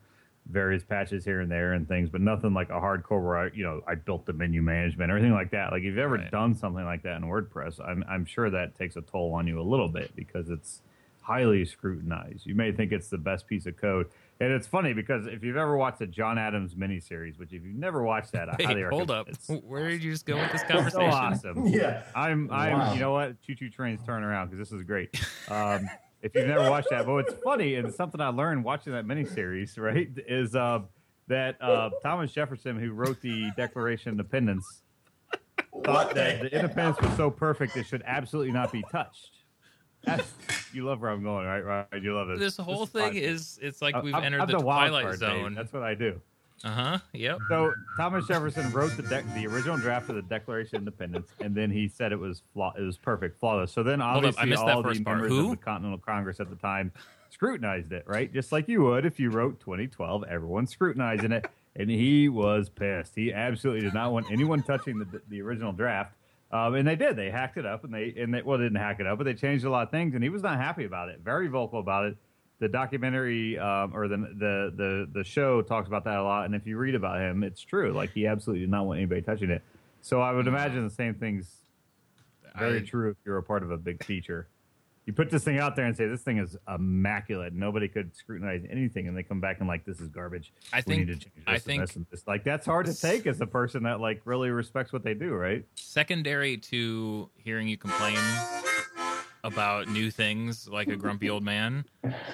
[0.50, 3.64] various patches here and there and things, but nothing like a hardcore where I you
[3.64, 5.72] know I built the menu management or anything like that.
[5.72, 6.32] Like if you've ever Right.
[6.32, 9.60] done something like that in WordPress, I'm I'm sure that takes a toll on you
[9.60, 10.82] a little bit because it's
[11.28, 12.46] highly scrutinized.
[12.46, 14.08] You may think it's the best piece of code.
[14.40, 17.76] And it's funny because if you've ever watched the John Adams miniseries, which if you've
[17.76, 19.12] never watched that, I highly Wait, hold recommend.
[19.12, 19.28] up.
[19.30, 20.92] It's Where did you just go with this conversation?
[21.12, 21.50] so conversation?
[21.58, 21.68] awesome.
[21.74, 22.04] Yeah.
[22.16, 22.94] I'm, I'm, Wow.
[22.94, 23.42] you know what?
[23.42, 25.20] Choo choo trains turn around because this is great.
[25.50, 25.90] Um,
[26.22, 29.78] if you've never watched that, but what's funny and something I learned watching that miniseries,
[29.78, 30.80] right, is uh,
[31.28, 34.84] that uh, Thomas Jefferson, who wrote the Declaration of Independence,
[35.84, 39.37] thought that the independence was so perfect it should absolutely not be touched.
[40.74, 41.62] You love where I'm going, right?
[41.62, 42.04] Right?
[42.04, 42.40] You love it.
[42.40, 45.42] This whole thing is it's like we've I'm- entered I'm the, wild twilight card, Dave.
[45.44, 45.54] zone.
[45.56, 46.20] That's what I do.
[46.64, 46.98] Uh huh.
[47.14, 47.38] Yep.
[47.50, 51.56] So Thomas Jefferson wrote the dec the original draft of the Declaration of Independence, and
[51.56, 53.72] then he said it was flaw- it was perfect, flawless.
[53.72, 56.56] So then Hold up, I obviously all the members of the Continental Congress at the
[56.58, 56.92] time
[57.30, 58.32] scrutinized it, right?
[58.32, 63.14] Just like you would if you wrote 2012, everyone's scrutinizing it, and he was pissed.
[63.16, 66.14] He absolutely did not want anyone touching the the original draft.
[66.52, 67.16] Um, and they did.
[67.18, 69.26] They hacked it up, and they and they well, they didn't hack it up, but
[69.26, 71.20] they changed a lot of things, and he was not happy about it.
[71.24, 72.18] Very vocal about it
[72.60, 76.46] the documentary um, or the, the the the show talks about that a lot.
[76.46, 77.92] And if you read about him, it's true.
[77.92, 79.62] Like he absolutely did not want anybody touching it.
[80.02, 81.58] So I would imagine the same things
[82.58, 84.48] very I- true if you're a part of a big feature.
[85.08, 87.54] You put this thing out there and say this thing is immaculate.
[87.54, 90.54] Nobody could scrutinize anything, and they come back and like this is garbage.
[90.74, 91.00] I think.
[91.00, 92.28] we need to change this I and think- this and this.
[92.28, 95.34] Like that's hard to take as a person that like really respects what they do,
[95.34, 95.64] right?
[95.76, 98.18] secondary to hearing you complain
[99.44, 101.86] about new things like a grumpy old man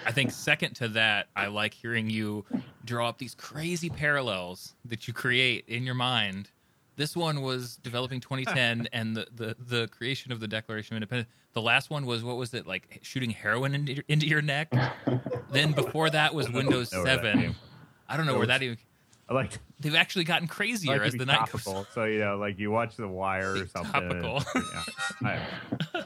[0.06, 2.44] i think second to that i like hearing you
[2.86, 6.50] draw up these crazy parallels that you create in your mind
[6.96, 11.30] this one was developing 2010 and the, the, the creation of the declaration of independence
[11.54, 14.74] the last one was what was it like shooting heroin into your, into your neck
[15.52, 17.56] then before that was windows know where that 7
[18.10, 18.78] i don't know where that even
[19.30, 21.88] I like they've actually gotten crazier like as be the night goes topical.
[21.94, 24.22] So you know, like you watch The Wire or something.
[24.22, 24.44] topical.
[25.22, 25.46] Yeah.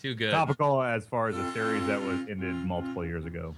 [0.00, 3.54] Too good topical as far as a series that was ended multiple years ago.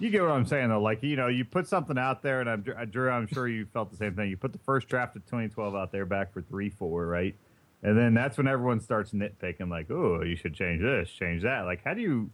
[0.00, 0.80] You get what I'm saying, though.
[0.80, 3.10] Like you know, you put something out there, and I'm Drew.
[3.10, 4.30] I'm sure you felt the same thing.
[4.30, 7.34] You put the first draft of 2012 out there, back for three, four, right?
[7.82, 11.62] And then that's when everyone starts nitpicking, like, "Oh, you should change this, change that."
[11.62, 12.30] Like, how do you,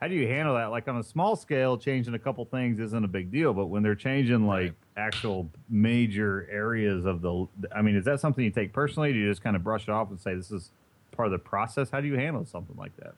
[0.00, 0.66] how do you handle that?
[0.66, 3.82] Like on a small scale, changing a couple things isn't a big deal, but when
[3.82, 4.74] they're changing like Right.
[4.96, 9.12] actual major areas of the, I mean, is that something you take personally?
[9.12, 10.70] Do you just kind of brush it off and say this is
[11.12, 11.90] part of the process?
[11.90, 13.14] How do you handle something like that?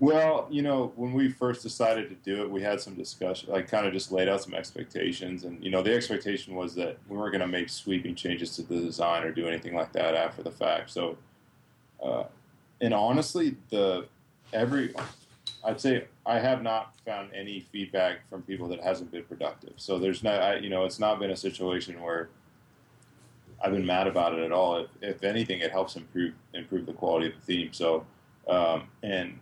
[0.00, 3.68] Well, you know, when we first decided to do it, we had some discussion, like
[3.68, 5.44] kind of just laid out some expectations.
[5.44, 8.62] And, you know, the expectation was that we weren't going to make sweeping changes to
[8.62, 10.90] the design or do anything like that after the fact.
[10.90, 11.16] So,
[12.02, 12.24] uh,
[12.80, 14.08] and honestly, the
[14.52, 14.92] every,
[15.64, 19.74] I'd say I have not found any feedback from people that hasn't been productive.
[19.76, 22.30] So there's not, I, you know, it's not been a situation where
[23.62, 24.76] I've been mad about it at all.
[24.78, 27.72] If, if anything, it helps improve improve the quality of the theme.
[27.72, 28.04] So,
[28.48, 29.38] um, and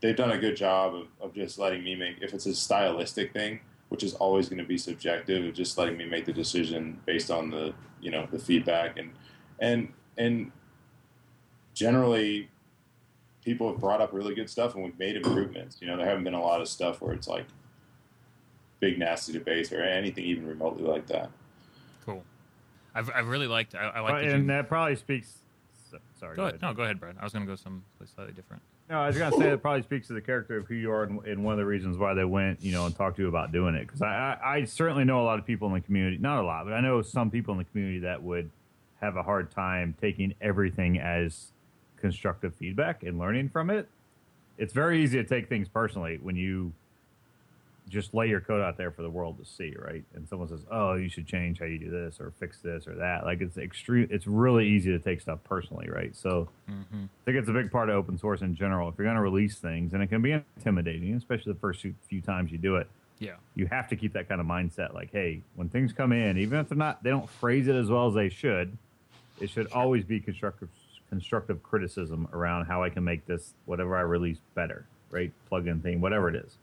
[0.00, 3.32] they've done a good job of, of just letting me make if it's a stylistic
[3.32, 7.00] thing which is always going to be subjective of just letting me make the decision
[7.06, 9.10] based on the you know the feedback and
[9.60, 10.52] and and
[11.74, 12.48] generally
[13.44, 16.24] people have brought up really good stuff and we've made improvements you know there haven't
[16.24, 17.46] been a lot of stuff where it's like
[18.80, 21.30] big nasty debates or anything even remotely like that
[22.08, 22.24] Cool.
[22.94, 23.74] I've, I've really liked.
[23.74, 24.24] I, I like.
[24.24, 25.42] And you, that probably speaks.
[26.18, 26.36] Sorry.
[26.36, 26.62] go ahead.
[26.62, 27.16] No, go ahead, Brad.
[27.20, 28.62] I was going to go someplace slightly different.
[28.88, 31.02] No, I was gonna say that probably speaks to the character of who you are,
[31.02, 33.28] and, and one of the reasons why they went, you know, and talked to you
[33.28, 33.86] about doing it.
[33.86, 36.46] Because I, I, I certainly know a lot of people in the community, not a
[36.46, 38.50] lot, but I know some people in the community that would
[39.00, 41.52] have a hard time taking everything as
[42.00, 43.88] constructive feedback and learning from it.
[44.56, 46.72] It's very easy to take things personally when you
[47.88, 50.04] just lay your code out there for the world to see, right?
[50.14, 52.94] And someone says, "Oh, you should change how you do this or fix this or
[52.96, 54.08] that." Like it's extreme.
[54.10, 56.14] It's really easy to take stuff personally, right?
[56.14, 56.48] So.
[56.70, 57.04] Mm-hmm.
[57.04, 58.88] I think it's a big part of open source in general.
[58.88, 62.20] If you're going to release things, and it can be intimidating, especially the first few,
[62.22, 63.34] times you do it, Yeah.
[63.54, 64.94] you have to keep that kind of mindset.
[64.94, 67.90] Like, hey, when things come in, even if they're not, they don't phrase it as
[67.90, 68.76] well as they should.
[69.40, 70.68] It should always be constructive,
[71.10, 75.30] constructive criticism around how I can make this whatever I release better, right?
[75.50, 76.56] Plugin thing, whatever it is.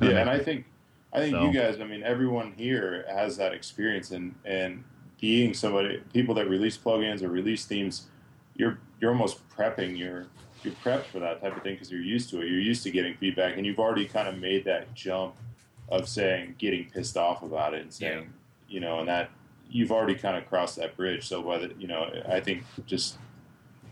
[0.00, 0.66] Yeah, I and I think
[1.12, 1.80] I think So- you guys.
[1.80, 4.84] I mean, everyone here has that experience, and and
[5.20, 8.06] being somebody, people that release plugins or release themes,
[8.54, 10.26] you're you're almost prepping your
[10.62, 12.48] you're prepped for that type of thing because you're used to it.
[12.48, 15.36] You're used to getting feedback, and you've already kind of made that jump
[15.88, 18.30] of saying getting pissed off about it and saying,
[18.68, 19.30] you know, and that
[19.70, 21.26] you've already kind of crossed that bridge.
[21.26, 23.16] So whether you know, I think just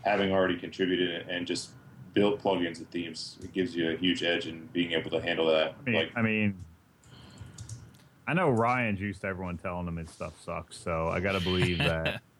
[0.03, 1.71] having already contributed and just
[2.17, 5.45] built plugins and themes, it gives you a huge edge in being able to handle
[5.45, 5.75] that.
[5.79, 6.57] I mean, Like, I mean,
[8.27, 11.39] I know Ryan's used to everyone telling him his stuff sucks, so I got to
[11.39, 12.21] believe that.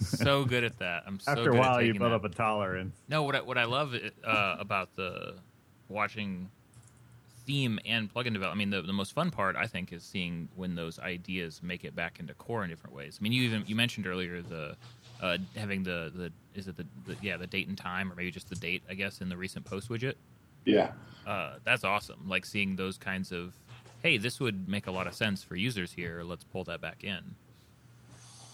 [0.00, 1.04] So good at that.
[1.06, 2.16] I'm so After a while, you build that.
[2.16, 2.94] up a tolerance.
[3.08, 5.36] No, what I, what I love uh, about the
[5.88, 6.50] watching
[7.46, 8.54] theme and plugin develop.
[8.54, 11.84] I mean, the the most fun part I think is seeing when those ideas make
[11.84, 13.16] it back into core in different ways.
[13.18, 14.76] I mean, you even you mentioned earlier the
[15.20, 18.30] uh, having the the is it the, the yeah the date and time or maybe
[18.30, 20.14] just the date I guess in the recent post widget.
[20.64, 20.92] yeah.
[21.26, 22.26] Uh, that's awesome.
[22.26, 23.52] Like seeing those kinds of
[24.02, 26.22] hey, this would make a lot of sense for users here.
[26.24, 27.34] Let's pull that back in.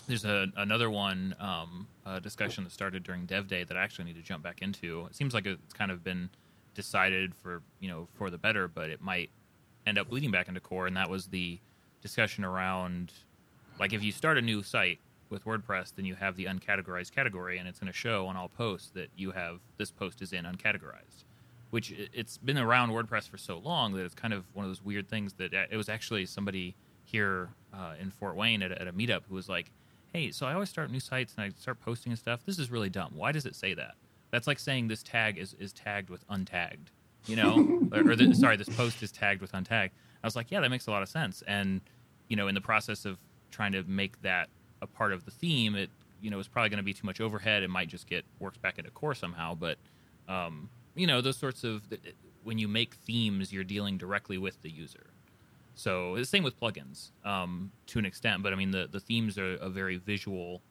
[0.09, 4.07] There's a, another one um, a discussion that started during Dev Day that I actually
[4.07, 5.07] need to jump back into.
[5.07, 6.29] It seems like it's kind of been
[6.75, 9.31] decided for you know for the better, but it might
[9.87, 10.87] end up bleeding back into core.
[10.87, 11.59] And that was the
[12.03, 13.13] discussion around
[13.79, 14.99] like if you start a new site
[15.31, 18.49] with WordPress, then you have the uncategorized category, and it's going to show on all
[18.49, 21.25] posts that you have this post is in uncategorized.
[21.71, 24.83] Which it's been around WordPress for so long that it's kind of one of those
[24.83, 28.81] weird things that uh, it was actually somebody here uh, in Fort Wayne at a,
[28.81, 29.73] at a meetup who was like,
[30.13, 32.45] "Hey, so I always start new sites and I start posting and stuff.
[32.47, 33.13] This is really dumb.
[33.15, 33.95] Why does it say that?
[34.31, 36.89] That's like saying this tag is is tagged with untagged,
[37.27, 39.91] you know, or, or the, sorry, this post is tagged with untagged."
[40.23, 41.81] I was like, "Yeah, that makes a lot of sense." And
[42.29, 43.19] you know, in the process of
[43.51, 44.49] trying to make that
[44.93, 47.21] a part of the theme, it you know is probably going to be too much
[47.21, 47.63] overhead.
[47.63, 49.79] It might just get worked back into core somehow, but
[50.29, 51.83] um, you know those sorts of
[52.45, 55.09] when you make themes, you're dealing directly with the user.
[55.75, 59.39] So the same with plugins um, to an extent, but I mean the the themes
[59.39, 60.63] are a very visual,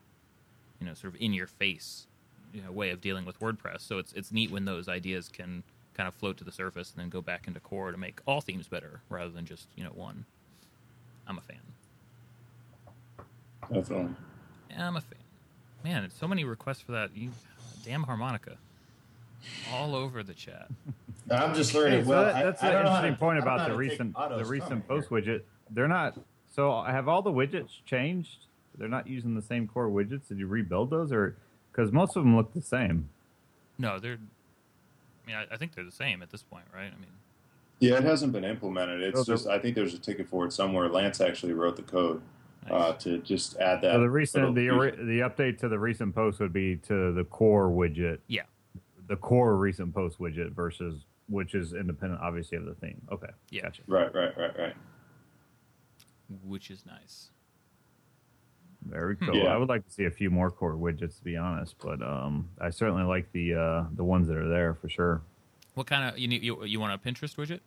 [0.80, 2.08] you know, sort of in your face
[2.56, 3.82] you know, way of dealing with WordPress.
[3.82, 7.02] So it's it's neat when those ideas can kind of float to the surface and
[7.02, 9.92] then go back into core to make all themes better rather than just you know
[9.92, 10.26] one.
[11.28, 11.58] I'm a fan.
[13.74, 14.16] Definitely.
[14.70, 15.20] Yeah, I'm a fan.
[15.84, 17.16] Man, so many requests for that.
[17.16, 17.30] You
[17.84, 18.58] damn harmonica.
[19.72, 20.68] All over the chat.
[21.30, 22.00] I'm just learning.
[22.00, 23.70] Hey, so well, that- that's I an don't interesting to- point I don't know about
[23.70, 24.82] the recent the from recent here.
[24.88, 25.42] post widget.
[25.70, 26.18] They're not.
[26.56, 28.38] So have all the widgets changed?
[28.78, 30.28] They're not using the same core widgets.
[30.28, 31.36] Did you rebuild those, or
[31.72, 33.10] because most of them look the same?
[33.78, 34.18] No, they're.
[35.24, 36.86] I mean, I, I think they're the same at this point, right?
[36.92, 37.10] I mean,
[37.80, 39.02] Yeah, it hasn't been implemented.
[39.02, 40.88] It's Oh, just I think there's a ticket for it somewhere.
[40.90, 42.22] Lance actually wrote the code
[42.70, 43.94] uh, to just add that.
[43.94, 47.70] So the recent the the update to the recent post would be to the core
[47.70, 48.20] widget.
[48.28, 48.44] Yeah.
[49.08, 53.02] The core recent post widget versus which is independent, obviously, of the theme.
[53.12, 53.30] Okay.
[53.50, 53.64] Yeah.
[53.64, 53.82] Gotcha.
[53.88, 54.76] Right, right, right, right.
[56.44, 57.30] which is nice.
[58.88, 59.36] Very cool.
[59.36, 59.46] Yeah.
[59.46, 62.50] I would like to see a few more core widgets, to be honest, but um,
[62.62, 65.22] I certainly like the uh, the ones that are there for sure.
[65.74, 66.44] What kind of you need?
[66.44, 67.62] You, you want a Pinterest widget?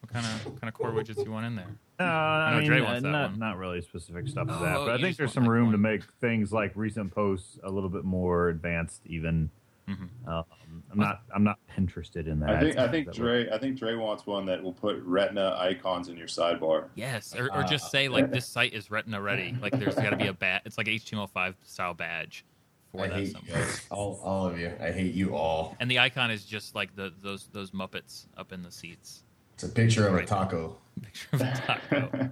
[0.00, 1.76] What kind of kind of core widgets you want in there?
[2.00, 3.38] No, I, know mean, Dre uh, wants that not one.
[3.38, 5.42] not really specific stuff to Oh, that, but I you think just there's want, some
[5.44, 9.02] like, room one- to make things like recent posts a little bit more advanced.
[9.06, 9.50] Even
[9.88, 10.08] Mhm.
[10.28, 10.44] um,
[10.92, 12.50] I'm not I'm not interested in that.
[12.50, 15.56] I think I think That Dre I think Dre wants one that will put Retina
[15.58, 16.88] icons in your sidebar.
[16.94, 19.56] Yes, or, or Uh, just say like this site is Retina ready.
[19.60, 20.62] Like there's got to be a bat.
[20.64, 22.44] It's like HTML5 style badge
[22.92, 23.54] for I that hate you somewhere.
[23.64, 24.72] guys, all, all of you.
[24.80, 25.76] I hate you all.
[25.80, 29.24] And the icon is just like the those those Muppets up in the seats.
[29.62, 30.24] It's a picture of Right.
[30.24, 30.78] a taco.
[31.02, 32.08] Picture of a taco.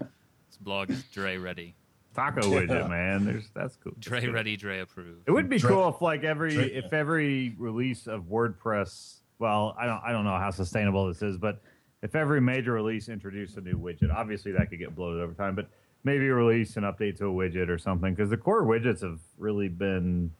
[0.48, 1.74] this blog is Dre ready.
[2.14, 3.26] taco widget, man.
[3.26, 3.92] There's that's cool.
[4.00, 4.56] Dre ready.
[4.56, 5.24] Dre approved.
[5.28, 9.16] It would be Dre- cool if like every Dre- if every release of WordPress.
[9.38, 11.60] Well, I don't I don't know how sustainable this is, but
[12.00, 15.54] if every major release introduced a new widget, obviously that could get bloated over time.
[15.54, 15.68] But
[16.04, 19.68] maybe release an update to a widget or something because the core widgets have really
[19.68, 20.32] been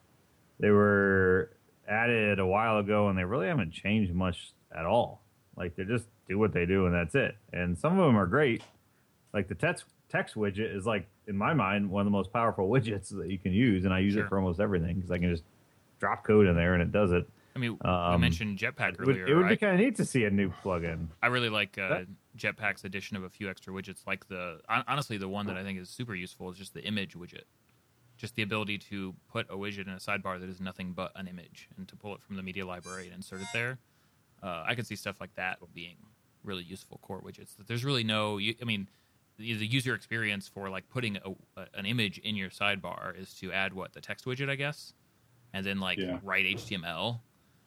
[0.58, 1.50] they were
[1.86, 5.20] added a while ago and they really haven't changed much at all.
[5.54, 7.36] Like they're just do what they do and that's it.
[7.52, 8.62] And some of them are great.
[9.32, 12.68] Like the text text widget is like in my mind one of the most powerful
[12.74, 14.24] widgets that you can use, and I use Sure.
[14.24, 15.44] it for almost everything because I can just
[16.00, 17.28] drop code in there and it does it.
[17.56, 19.26] I mean, we Um, mentioned Jetpack It would, earlier.
[19.26, 21.08] it would I- be kind of neat to see a new plugin.
[21.22, 22.02] I really like uh,
[22.36, 24.06] Jetpack's addition of a few extra widgets.
[24.06, 27.14] Like the honestly, the one that I think is super useful is just the image
[27.16, 27.42] widget.
[28.16, 31.26] Just the ability to put a widget in a sidebar that is nothing but an
[31.28, 33.78] image, and to pull it from the media library and insert it there.
[34.42, 35.96] Uh, I could see stuff like that being
[36.44, 37.54] really useful core widgets.
[37.66, 38.38] There's really no.
[38.38, 38.88] I mean,
[39.38, 43.72] the, user experience for like putting a, an image in your sidebar is to add
[43.72, 44.92] what the text widget, I guess,
[45.52, 46.18] and then like Yeah.
[46.22, 47.20] write HTML.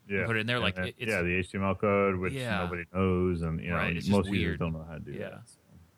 [0.10, 2.58] Yeah, put it in there, And like, it- it's- yeah, the HTML code, which Yeah.
[2.58, 5.30] nobody knows, and you know Right, most users don't know how to do Yeah.
[5.30, 5.42] that.
[5.50, 5.58] so.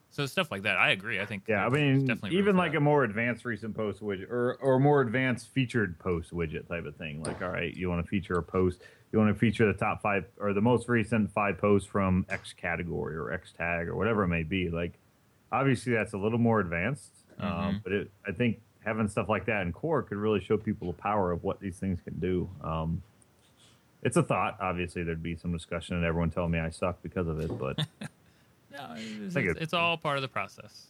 [0.09, 1.19] So stuff like that, I agree.
[1.19, 2.77] I think Yeah, I mean, definitely even like that.
[2.77, 6.95] a more advanced recent post widget or or more advanced featured post widget type of
[6.97, 7.23] thing.
[7.23, 8.83] Like, all right, you want to feature a post,
[9.13, 12.51] you want to feature the top five or the most recent five posts from X
[12.51, 14.69] category or X tag or whatever it may be.
[14.69, 14.93] Like,
[15.51, 17.83] obviously, that's a little more advanced, um, Mhm.
[17.83, 20.97] but it, I think having stuff like that in core could really show people the
[20.97, 22.49] power of what these things can do.
[22.63, 23.03] Um,
[24.01, 24.57] it's a thought.
[24.59, 27.77] Obviously, there'd be some discussion and everyone telling me I suck because of it, but
[28.71, 30.87] No, it's, it's, it's all part of the process.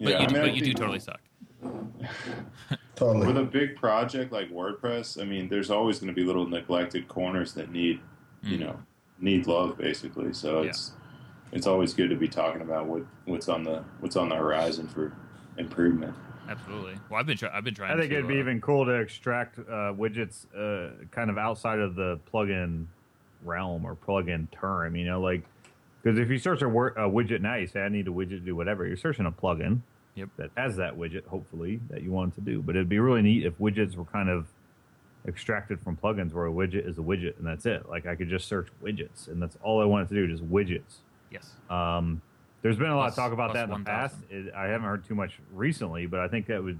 [0.00, 1.20] But Yeah, you, I mean, but you do totally suck.
[2.94, 3.26] Totally.
[3.26, 7.08] With a big project like WordPress, I mean, there's always going to be little neglected
[7.08, 8.00] corners that need,
[8.42, 8.60] you Mm.
[8.60, 8.78] know,
[9.20, 10.32] need love basically.
[10.32, 10.68] So Yeah.
[10.70, 10.92] it's
[11.52, 14.88] it's always good to be talking about what what's on the what's on the horizon
[14.88, 15.12] for
[15.58, 16.14] improvement.
[16.48, 16.94] Absolutely.
[17.08, 17.92] Well, I've been try- I've been trying.
[17.92, 21.38] I think to, it'd be uh, even cool to extract uh, widgets uh, kind of
[21.38, 22.86] outside of the plugin
[23.44, 24.96] realm or plugin term.
[24.96, 25.42] You know, like
[26.02, 28.30] because if you search a, wor- a widget now, you say I need a widget
[28.30, 28.86] to do whatever.
[28.86, 29.80] You're searching a plugin
[30.14, 30.28] Yep.
[30.36, 32.60] that has that widget, hopefully that you want to do.
[32.60, 34.46] But it'd be really neat if widgets were kind of
[35.26, 37.88] extracted from plugins, where a widget is a widget and that's it.
[37.88, 40.98] Like I could just search widgets, and that's all I wanted to do, just widgets.
[41.30, 41.52] Yes.
[41.70, 42.20] Um,
[42.62, 44.16] there's been a lot of talk about that in the past.
[44.30, 46.78] It, I haven't heard too much recently, but I think that would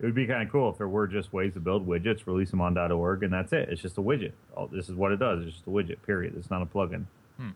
[0.00, 2.50] it would be kind of cool if there were just ways to build widgets, release
[2.50, 3.68] them on .org, and that's it.
[3.68, 4.32] It's just a widget.
[4.56, 5.44] All, this is what it does.
[5.44, 6.02] It's just a widget.
[6.06, 6.34] Period.
[6.36, 7.04] It's not a plugin.
[7.36, 7.50] Hmm.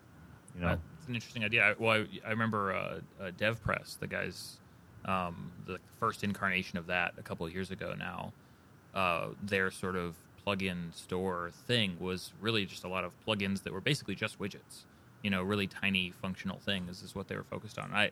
[0.56, 1.62] You know, it's an interesting idea.
[1.62, 4.58] I, well, I, I remember uh, uh, DevPress, the guys,
[5.04, 8.32] um, the first incarnation of that a couple of years ago now.
[8.94, 10.14] Uh, their sort of
[10.46, 14.84] plugin store thing was really just a lot of plugins that were basically just widgets.
[15.22, 17.92] You know, really tiny functional things is what they were focused on.
[17.92, 18.10] I,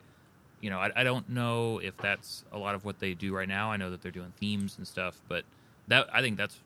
[0.61, 3.48] you know, I, I don't know if that's a lot of what they do right
[3.48, 3.70] now.
[3.70, 5.44] I know that they're doing themes and stuff, but
[5.88, 6.59] that I think that's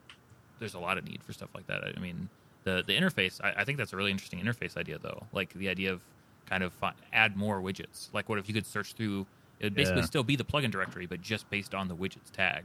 [0.58, 1.82] there's a lot of need for stuff like that.
[1.96, 2.28] I mean,
[2.64, 3.40] the the interface.
[3.42, 5.24] I, I think that's a really interesting interface idea, though.
[5.32, 6.02] Like the idea of
[6.46, 6.72] kind of
[7.12, 8.12] add more widgets.
[8.12, 9.26] Like what if you could search through?
[9.60, 10.06] It would basically Yeah.
[10.06, 12.64] still be the plugin directory, but just based on the widgets tag,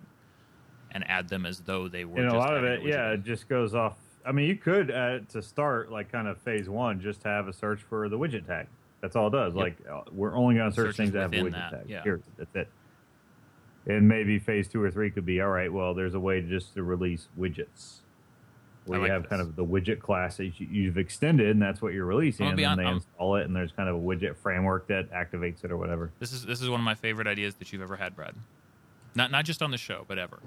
[0.91, 2.19] and add them as though they were.
[2.19, 3.97] And a lot of it, yeah, it just goes off.
[4.25, 7.54] I mean, you could uh, to start like kind of phase one, just have a
[7.54, 8.67] search for the widget tag.
[9.02, 9.54] That's all it does.
[9.56, 9.63] Yep.
[9.63, 11.86] Like uh, we're only going to search Searches things that have a widget that, tag.
[11.88, 12.02] yeah.
[12.02, 12.23] Period.
[12.38, 12.67] That's it.
[13.88, 15.71] And maybe phase two or three could be all right.
[15.71, 18.02] Well, there's a way to just to release widgets,
[18.89, 21.62] where I you like have kind of the widget class that you, you've extended, and
[21.62, 22.47] that's what you're releasing.
[22.47, 25.10] And then be they I'm- install it, and there's kind of a widget framework that
[25.12, 26.12] activates it or whatever.
[26.19, 28.34] This is this is one of my favorite ideas that you've ever had, Brad.
[29.15, 30.39] Not not just on the show, but ever.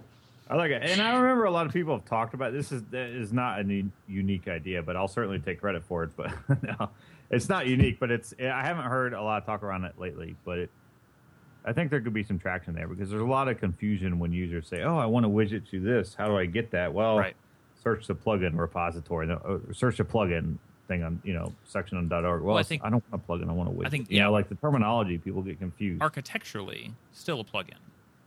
[0.51, 2.73] I like it, and I remember a lot of people have talked about this.
[2.73, 6.11] Is that is not a u- unique idea, but I'll certainly take credit for it.
[6.17, 6.91] But no,
[7.31, 7.99] it's not unique.
[8.01, 10.35] But it's I haven't heard a lot of talk around it lately.
[10.45, 10.71] But it,
[11.65, 14.33] I think there could be some traction there because there's a lot of confusion when
[14.33, 16.15] users say, "Oh, I want a widget to this.
[16.15, 17.37] How do I get that?" Well, Right.
[17.83, 19.31] Search the plugin repository.
[19.31, 20.57] Uh, Search the plugin
[20.88, 22.42] thing on you know section on .org.
[22.42, 23.51] Well, I I, think- I don't want a plugin.
[23.51, 23.87] I want a widget.
[23.87, 24.25] I think, you yeah.
[24.25, 26.03] know, like the terminology, people get confused.
[26.03, 27.79] Architecturally, still a plugin,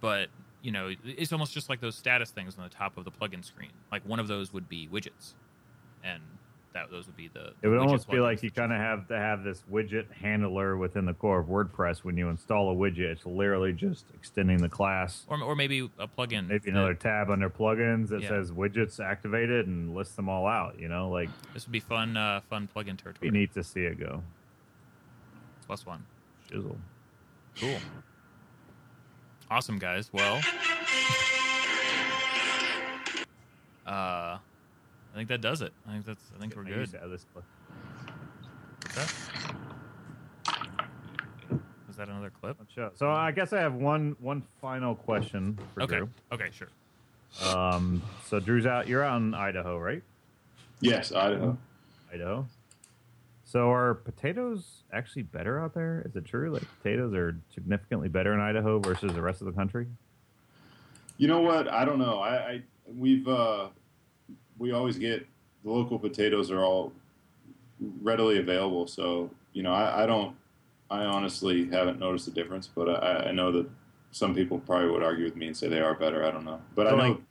[0.01, 0.29] but
[0.61, 3.45] you know, it's almost just like those status things on the top of the plugin
[3.45, 3.69] screen.
[3.91, 5.33] Like one of those would be widgets,
[6.03, 6.21] and
[6.75, 7.53] that those would be the.
[7.63, 11.05] It would almost be like you kind of have to have this widget handler within
[11.05, 12.03] the core of WordPress.
[12.03, 15.23] When you install a widget, it's literally just extending the class.
[15.27, 16.47] or or maybe a plugin.
[16.47, 18.27] Maybe that- another tab under plugins that Yeah.
[18.29, 20.77] says widgets activated and lists them all out.
[20.77, 23.31] You know, like This would be fun, uh, fun plugin territory.
[23.31, 24.21] be neat to see it go.
[25.65, 26.05] Plus one.
[26.51, 26.75] Shizzle.
[27.57, 27.79] Cool.
[29.49, 30.11] Awesome, guys.
[30.11, 30.41] Well,
[33.85, 34.37] uh,
[35.15, 35.71] I think that does it.
[35.87, 36.23] I think that's.
[36.35, 36.77] I think we're I good.
[36.79, 37.45] used to this clip.
[38.81, 39.13] What's that?
[41.87, 42.57] Was that another clip?
[42.73, 42.91] Sure.
[42.95, 45.99] So I guess I have one one final question for Okay.
[45.99, 46.09] Drew.
[46.33, 46.49] Okay.
[46.51, 46.67] Sure.
[47.49, 48.89] Um, so Drew's out.
[48.89, 50.03] You're out in Idaho, right?
[50.81, 51.57] Yes, Idaho.
[52.13, 52.45] Idaho.
[53.45, 56.03] So are potatoes actually better out there?
[56.05, 56.51] Is it true?
[56.51, 59.87] Like potatoes are significantly better in Idaho versus the rest of the country?
[61.17, 61.71] You know what?
[61.71, 62.19] I don't know.
[62.19, 63.69] I, I we've uh,
[64.57, 65.25] we always get
[65.63, 66.91] the local potatoes are all
[68.01, 68.87] readily available.
[68.87, 70.35] So you know, I, I don't.
[70.89, 73.67] I honestly haven't noticed a difference, but I, I know that
[74.11, 76.23] some people probably would argue with me and say they are better.
[76.23, 77.21] I don't know, but So, I know.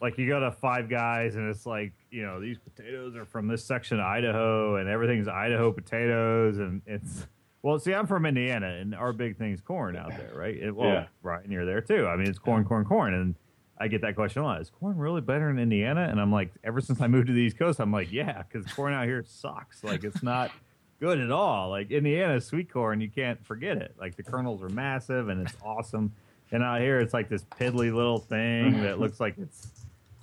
[0.00, 3.46] Like you go to Five Guys and it's like you know these potatoes are from
[3.48, 7.26] this section of Idaho and everything's Idaho potatoes and it's
[7.62, 7.78] well.
[7.78, 10.54] See, I'm from Indiana and our big thing's corn out there, right?
[10.54, 11.06] It, well, Yeah.
[11.22, 12.06] Ryan, you're there too.
[12.06, 13.34] I mean, it's corn, corn, corn, and
[13.78, 14.60] I get that question a lot.
[14.60, 16.08] Is corn really better in Indiana?
[16.10, 18.70] And I'm like, ever since I moved to the East Coast, I'm like, yeah, because
[18.72, 19.84] corn out here sucks.
[19.84, 20.50] Like it's not
[21.00, 21.68] good at all.
[21.70, 23.94] Like Indiana sweet corn, you can't forget it.
[23.98, 26.12] Like the kernels are massive and it's awesome.
[26.52, 29.68] And out here, it's like this piddly little thing that looks like it's,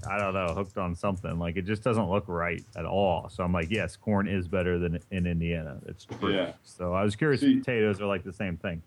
[0.10, 1.38] I don't know, hooked on something.
[1.38, 3.30] Like it just doesn't look right at all.
[3.30, 5.78] So I'm like, yes, corn is better than in Indiana.
[5.86, 6.34] It's true.
[6.34, 6.54] Yeah.
[6.64, 8.82] So I was curious See- if potatoes are like the same thing.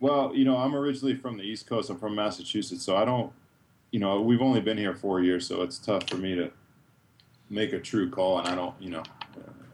[0.00, 1.90] Well, you know, I'm originally from the East Coast.
[1.90, 3.32] I'm from Massachusetts, so I don't.
[3.90, 6.50] You know, we've only been here four years, so it's tough for me to
[7.48, 8.38] make a true call.
[8.38, 9.02] And I don't, you know,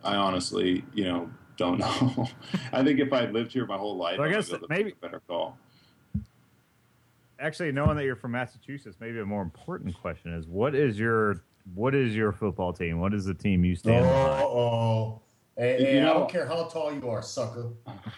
[0.04, 2.28] I honestly, you know, don't know.
[2.72, 4.84] I think if I'd lived here my whole life, So I I, guess guess maybe
[4.84, 5.58] maybe- a better call.
[7.40, 11.42] Actually, knowing that you're from Massachusetts, maybe a more important question is what is your
[11.74, 13.00] what is your football team?
[13.00, 14.42] What is the team you stand behind?
[14.44, 15.20] oh.
[15.56, 17.70] Hey, You hey, I don't care how tall you are, sucker.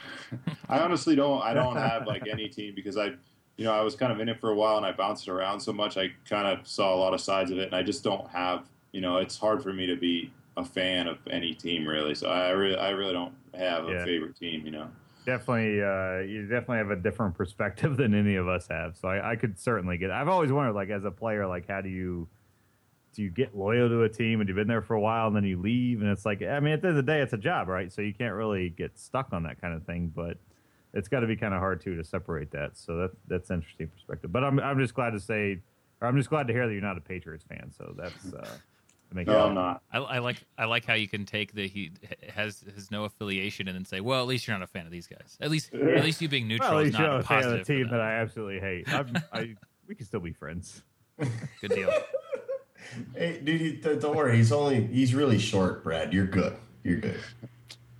[0.69, 1.43] I honestly don't.
[1.43, 3.13] I don't have like any team because I,
[3.57, 5.61] you know, I was kind of in it for a while and I bounced around
[5.61, 5.97] so much.
[5.97, 8.69] I kind of saw a lot of sides of it, and I just don't have.
[8.92, 12.14] You know, it's hard for me to be a fan of any team really.
[12.14, 14.05] So I really, I really don't have a Yeah.
[14.05, 14.64] favorite team.
[14.64, 14.88] You know.
[15.25, 18.97] Definitely, uh, you definitely have a different perspective than any of us have.
[18.97, 20.11] So I, I could certainly get.
[20.11, 22.29] I've always wondered, like as a player, like how do you
[23.14, 25.35] do you get loyal to a team and you've been there for a while and
[25.35, 27.33] then you leave and it's like I mean at the end of the day it's
[27.33, 27.90] a job, right?
[27.90, 30.37] So you can't really get stuck on that kind of thing, but
[30.97, 32.77] it's got to be kind of hard too to separate that.
[32.77, 34.33] So that that's interesting perspective.
[34.33, 35.61] But I'm I'm just glad to say,
[36.01, 37.71] or I'm just glad to hear that you're not a Patriots fan.
[37.77, 38.49] So that's uh,
[39.13, 39.83] make No, it I'm not.
[39.93, 41.93] I, I like I like how you can take the he
[42.35, 44.93] has has no affiliation and then say, well, at least you're not a fan of
[44.93, 45.37] these guys.
[45.41, 47.39] At least at least you being neutral Well, at is least you're not not a
[47.39, 48.93] a fan of the team that I absolutely hate.
[48.93, 49.55] I'm, I
[49.87, 50.83] we can still be friends.
[51.61, 51.93] Good deal.
[53.15, 54.37] Hey, dude, don't don't worry.
[54.37, 56.13] He's only he's really short, Brad.
[56.13, 56.57] You're good.
[56.85, 57.21] You're good.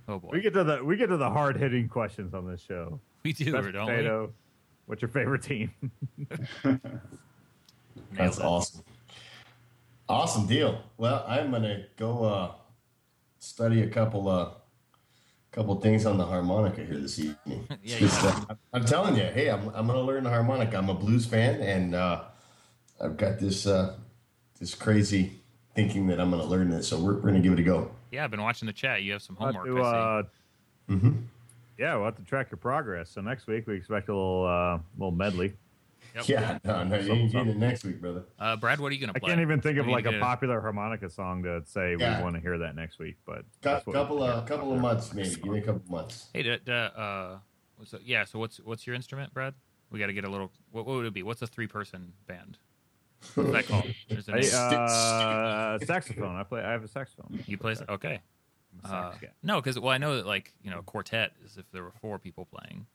[0.07, 2.61] Oh boy, We get to the we get to the hard hitting questions on this
[2.61, 2.99] show.
[3.23, 4.33] we do, Best don't we?
[4.85, 5.71] What's your favorite team?
[8.13, 8.43] That's it.
[8.43, 8.83] awesome.
[10.07, 10.81] Awesome deal.
[10.97, 12.51] Well, I'm gonna go uh,
[13.39, 14.51] study a couple uh,
[15.51, 17.67] couple things on the harmonica here this evening.
[17.83, 18.45] Yeah, Just, yeah.
[18.49, 20.77] uh, I'm telling you, hey, I'm I'm gonna learn the harmonica.
[20.77, 22.23] I'm a blues fan, and uh,
[23.01, 23.97] I've got this uh,
[24.59, 25.33] this crazy
[25.75, 26.87] thinking that I'm going to learn this.
[26.87, 27.91] So we're, we're going to give it a go.
[28.11, 29.01] Yeah, I've been watching the chat.
[29.03, 29.75] You have some We'll have homework.
[29.83, 29.91] to, I
[30.21, 30.93] see.
[30.93, 31.11] uh, Mm-hmm.
[31.77, 33.09] yeah, we'll have to track your progress.
[33.09, 35.53] So next week we expect a little uh, little medley.
[36.15, 36.29] Yep.
[36.29, 38.23] Yeah, no, no, you ain't getting it next week, brother.
[38.39, 39.29] Uh, Brad, what are you gonna I play?
[39.29, 42.17] can't even think of We like to a get popular harmonica song to say Yeah.
[42.17, 43.17] we want to hear that next week.
[43.25, 45.29] But Cou- that's what- couple of couple of months, maybe.
[45.35, 46.29] Give me a couple months.
[46.33, 47.35] Hey, d- d- uh,
[47.83, 48.23] so, yeah.
[48.23, 49.53] So what's what's your instrument, Brad?
[49.91, 50.51] We got to get a little.
[50.71, 51.23] What, what would it be?
[51.23, 52.57] What's a three person band?
[53.35, 53.85] What's that called?
[54.09, 56.35] There's a Hey, uh, saxophone.
[56.35, 56.61] I play.
[56.61, 57.43] I have a saxophone.
[57.47, 57.75] you play?
[57.89, 58.19] Okay.
[58.85, 59.27] Uh, sax guy.
[59.43, 62.19] no, because well, I know that like you know, quartet is if there were four
[62.19, 62.85] people playing.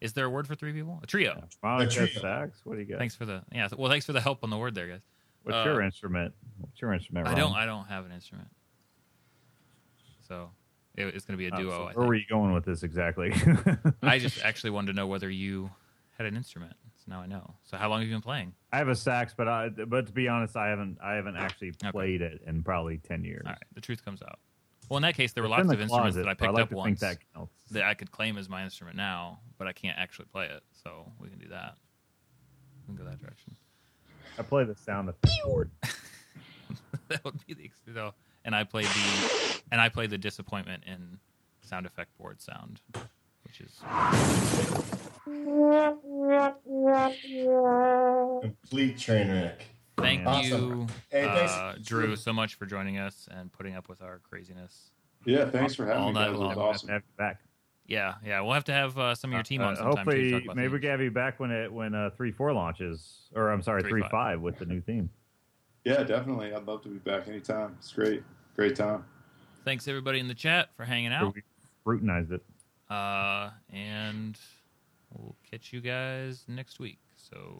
[0.00, 0.98] Is there a word for three people?
[1.02, 1.44] A trio.
[1.62, 2.20] Harmonica, trio.
[2.20, 2.60] sax.
[2.64, 2.98] What do you got?
[2.98, 3.68] Thanks for the yeah.
[3.76, 5.02] Well, thanks for the help on the word there, guys.
[5.44, 6.34] What's uh, your instrument?
[6.58, 7.28] What's your instrument?
[7.28, 7.52] I don't.
[7.54, 8.48] I don't have an instrument.
[10.26, 10.50] So
[10.96, 11.70] it, it's going to be a Oh, duo.
[11.70, 12.06] so I where think.
[12.08, 13.32] were you going with this exactly?
[14.02, 15.70] I just actually wanted to know whether you
[16.18, 16.74] had an instrument.
[17.10, 17.54] Now I know.
[17.64, 18.54] So how long have you been playing?
[18.72, 21.70] I have a sax, but I, but to be honest, I haven't I haven't actually
[21.82, 21.90] Okay.
[21.90, 23.42] played it in probably ten years.
[23.44, 24.38] All right, the truth comes out.
[24.88, 26.52] Well, in that case, there were It's lots of the instruments closet, that I picked
[26.54, 27.18] like up once that
[27.72, 30.62] that I could claim as my instrument now, but I can't actually play it.
[30.84, 31.74] So we can do that.
[32.88, 33.56] We can go that direction.
[34.38, 35.70] I play the sound effect board.
[37.08, 38.14] that would be the ex- no.
[38.44, 41.18] And I played the and I played the disappointment in
[41.60, 42.80] sound effect board sound,
[43.50, 43.80] which is
[48.42, 49.64] Complete train wreck.
[49.98, 50.80] thank Awesome.
[50.80, 51.52] you, Hey, thanks.
[51.52, 54.90] uh, Drew, so much for joining us and putting up with our craziness.
[55.24, 56.14] Yeah, thanks for having All me.
[56.14, 56.30] night Guys.
[56.32, 56.48] Was long.
[56.50, 56.88] Have to awesome.
[56.90, 57.40] have you back.
[57.86, 59.92] Yeah, yeah, we'll have to have uh, some of your team on Uh, sometime.
[59.92, 62.10] too, to hopefully, talk about maybe we can have you back when it when uh,
[62.16, 65.10] three four launches, or I'm sorry, three five with the new theme.
[65.84, 66.54] Yeah, definitely.
[66.54, 67.74] I'd love to be back anytime.
[67.78, 68.22] It's great.
[68.54, 69.04] Great time.
[69.64, 71.34] Thanks everybody in the chat for hanging out.
[71.34, 71.42] We
[71.82, 72.42] scrutinized it.
[72.90, 74.36] Uh, and
[75.12, 76.98] we'll catch you guys next week.
[77.16, 77.58] So.